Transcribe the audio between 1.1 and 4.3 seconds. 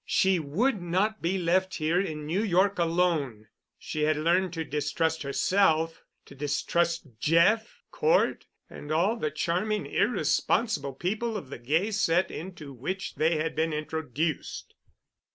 be left here in New York alone. She had